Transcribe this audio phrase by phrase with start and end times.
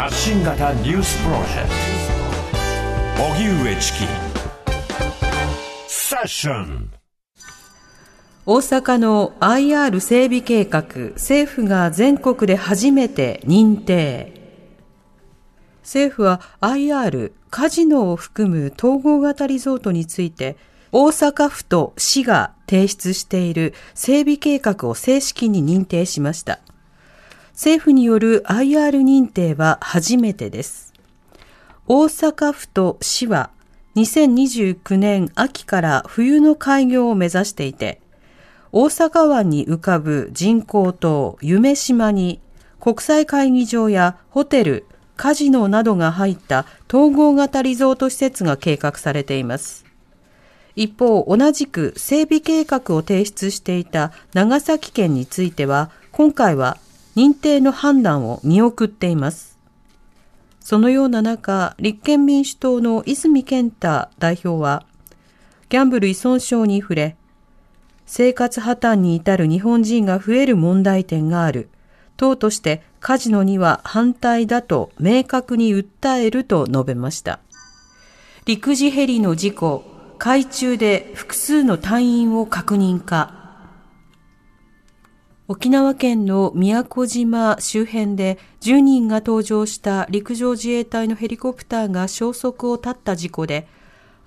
[0.00, 1.68] 発信型ニュースプロジェク
[3.18, 3.98] ト荻上チキ
[5.88, 6.90] セッション
[8.46, 10.84] 大阪の IR 整備計画、
[11.16, 14.32] 政府が全国で初めて認定。
[15.82, 20.56] 政府は IR カジノを含む統合型リゾートについて、
[20.92, 26.60] 大阪府と市が提出している整備計画を正式に認定しました。
[27.52, 30.92] 政府による IR 認定は初めてです。
[31.86, 33.50] 大阪府と市は
[33.96, 38.00] 2029年秋から冬の開業を目指していて、
[38.72, 42.40] 大阪湾に浮かぶ人工島夢島に
[42.78, 44.86] 国際会議場やホテル、
[45.16, 49.84] カジノなどが入った統合型リゾート施設が計画されています。
[50.76, 56.78] 一方、同じく整備計画を提出していた長崎県については、今回は
[57.16, 59.58] 認定の判断を見送っています。
[60.60, 64.84] そのような中、立憲民主党の泉健太代表は、
[65.68, 67.16] ギャンブル依存症に触れ、
[68.06, 71.68] 生活破綻に至る日本人が増える問題点がある。
[72.16, 77.38] 党としてカジノには反対だと明確に訴えると述べました。
[78.46, 79.84] 陸自ヘリの事故、
[80.18, 83.39] 海中で複数の隊員を確認か。
[85.50, 93.66] 沖縄県の宮古島周辺で10人が搭乗した陸上自衛隊のヘリコプターが消息を絶った事故で、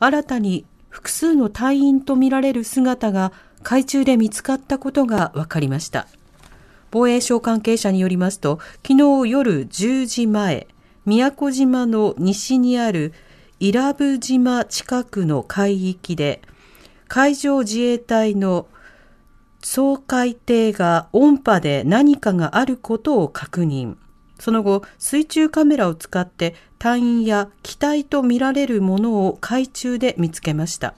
[0.02, 6.10] 新たに複数の隊員とみられる姿が海中で見つかったことが分かりました。
[6.92, 10.68] 防衛省関係者によりますと、昨日夜10時前、
[11.06, 13.14] 宮古島の西にある
[13.62, 16.42] 伊良部島近くの海域で、
[17.08, 18.68] 海上自衛隊の
[19.64, 23.96] 総海艇が音波で何かがあることを確認。
[24.38, 30.96] その後、水中カメラを使って隊員や機体とみられるものを海中で見つけました。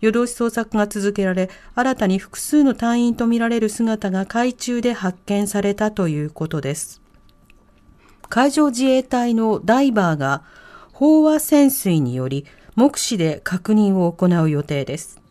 [0.00, 7.02] 夜通し捜索が続けられ、新たに複数の隊員とみられる姿が海中で発見されたということです。
[8.28, 10.44] 海上自衛隊のダイバーが
[10.94, 12.46] 飽和潜水により
[12.76, 15.25] 目視で確認を行う予定です。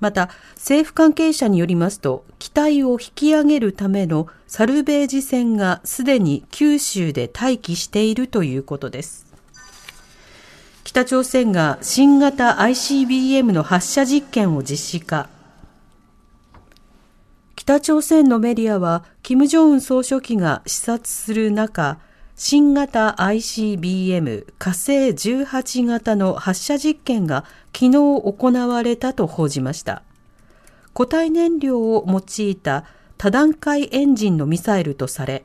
[0.00, 9.26] また、政府関係者によりますと、機体を引き上げるためのサルベージ船がすでに九州で待機しているということです。
[10.84, 15.28] 北朝鮮が新型 ICBM の発射実験を実施か。
[17.56, 21.98] 北朝鮮のメディアは、金正恩総書記が視察する中、
[22.36, 30.02] 新型 ICBM 火星18型の発射実験が昨日行われたと報じました。
[30.94, 32.86] 固体燃料を用いた
[33.18, 35.44] 多段階エンジンのミサイルとされ、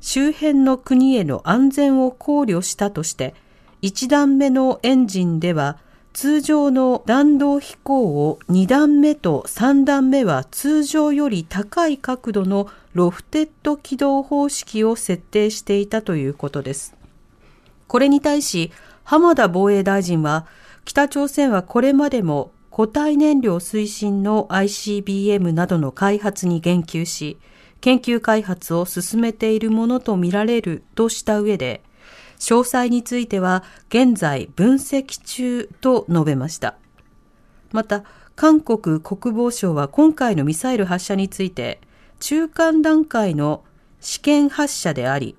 [0.00, 3.34] 周辺の国への安全を考慮したとして、
[3.82, 5.78] 1段目のエンジンでは
[6.14, 16.94] 通常の弾道飛行を2段目と3段目は通常より高い角度のロフテッド軌道方式を設定していたということです。
[17.88, 18.70] これに対し
[19.02, 20.46] 浜田防衛大臣は
[20.84, 27.38] 北朝鮮はこれまでも固体燃料推進の ICBM などの開発に言及し、
[27.80, 31.83] 研究開発を進めているものとみられるとした上で、
[32.44, 36.76] 詳細については現在分析中と述べました。
[37.72, 38.04] また、
[38.36, 41.80] 韓国国防省は今回のミサイル発射について、
[42.20, 43.64] 中間段階の
[44.00, 45.36] 試験発射であり、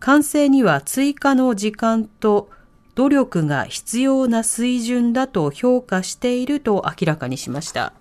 [0.00, 2.48] 完成には追加の時間と
[2.94, 7.92] 努力が必要な水準だと評価していると明らかにしました。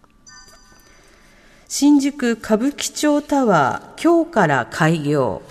[1.67, 5.41] 新宿歌舞伎町タワー、今日から開業。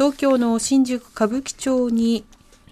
[0.00, 2.24] 東京の新宿歌舞伎町に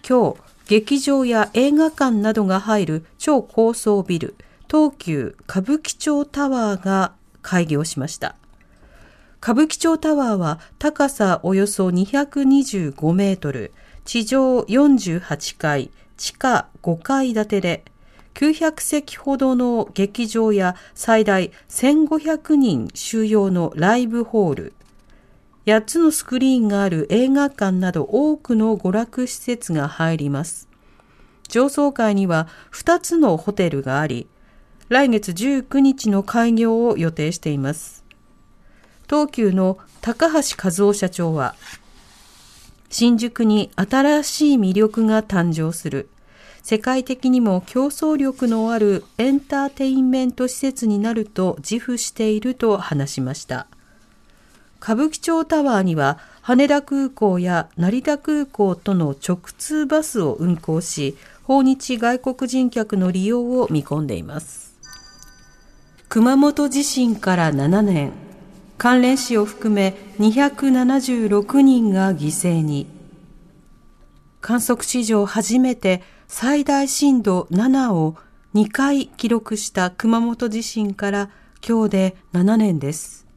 [0.08, 4.34] 今日劇場や映画館などが入る超高層ビル
[4.66, 7.12] 東急歌舞伎町タワーが
[7.42, 8.34] 開業しました。
[9.42, 13.74] 歌舞伎町タワーは高さおよそ225メートル
[14.06, 17.84] 地上48階地下5階建てで
[18.32, 24.72] 900席ほどの劇場や最大1500人収容のライブホール
[25.68, 30.66] 8つのスクリーンがある映画館など多くの娯楽施設が入ります。
[31.46, 34.28] 上層階には2つのホテルがあり、
[34.88, 38.02] 来月19日の開業を予定しています。
[39.10, 41.54] 東急の高橋和夫社長は、
[42.88, 46.08] 新宿に新しい魅力が誕生する。
[46.62, 53.66] 世界的にも競争力のあるエンターテインメント施設になると自負していると話しました。
[54.80, 64.76] 歌舞伎町タワーには羽田空港や成田空港との直通バスを運行し、訪日外国人客の利用を見込んでいます。
[66.08, 68.12] 熊本地震から7年、
[68.78, 72.86] 関連死を含め276人が犠牲に。
[74.40, 78.16] 観測史上初めて最大震度7を
[78.54, 81.30] 2回記録した熊本地震から
[81.66, 83.27] 今日で7年です。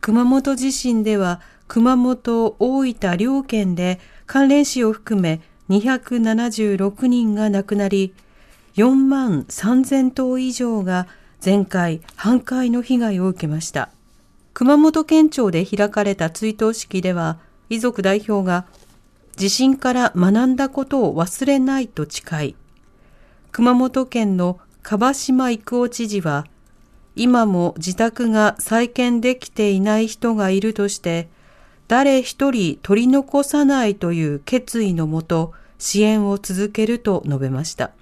[0.00, 8.14] 熊本地震では熊本、大分両県で関連死を含め276人が亡くなり、
[8.76, 11.08] 4万3000頭以上が
[11.44, 13.90] 前回半壊の被害を受けました。
[14.54, 17.38] 熊本県庁で開かれた追悼式では、
[17.68, 18.66] 遺族代表が
[19.36, 22.56] 地震から学んだことを忘れないと誓い、
[23.52, 26.46] 熊本県の樺島育夫知事は、
[27.16, 31.28] 今も自宅が再建できていない人がいるとして、
[31.88, 37.92] 誰一人取り残さないという決意のもと支援を続けると述べました。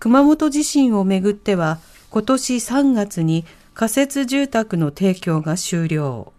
[0.00, 1.78] 熊本地震をめぐっては
[2.10, 3.44] 今年3月に
[3.74, 6.32] 仮設住宅の提供が終了。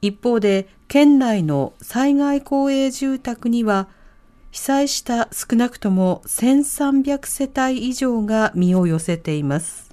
[0.00, 3.88] 一方で県内の災害公営住宅には
[4.52, 9.85] 被災した少なくとも1300世帯以上が身を寄せています。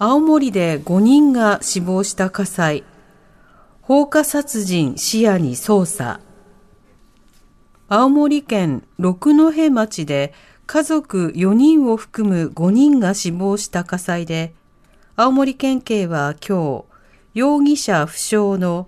[0.00, 2.84] 青森で5人が死亡した火災。
[3.82, 6.20] 放火殺人視野に捜査。
[7.88, 10.34] 青森県六戸町で
[10.66, 14.54] 家族4人を含む5人が死亡した火災で、
[15.16, 16.84] 青森県警は今日、
[17.34, 18.86] 容疑者不詳の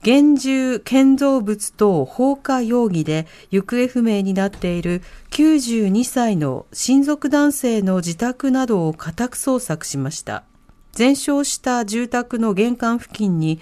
[0.00, 10.44] 現住建造物等放火容疑で行方不明になっている92歳の親族男性の自宅などを家宅捜索しました。
[10.92, 13.60] 全焼した住宅の玄関付近に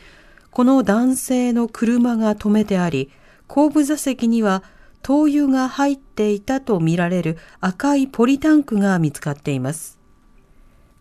[0.51, 3.11] この男性の車が止めてあり、
[3.47, 4.63] 後部座席には
[5.03, 9.99] 灯油が入っていたとみられる赤いポリタンクが見つかっています。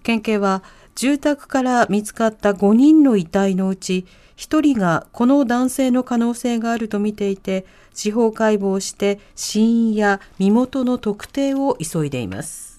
[0.04, 0.62] 県警は
[0.96, 4.06] 住宅から見つかった5人の遺体のうち
[4.38, 12.76] 1人がこの男性の可能性があるとみていて司法解剖して死因や身元の特定を急いでいます。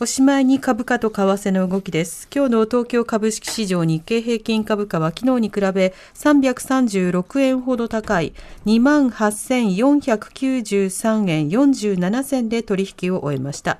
[0.00, 2.26] おしまいに株価と為替の動きです。
[2.34, 8.32] 今日の東京株式市場日経平均株価は昨日に比べ336円ほど高い
[8.66, 13.78] 28,493円47銭で取引を終えました。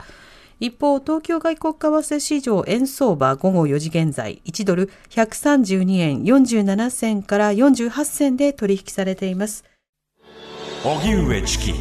[0.62, 9.64] 一方、東京外国為替市場円相場午後4時現在、1ドル132円47銭から48銭で取引されています。
[10.84, 11.72] 荻上チキ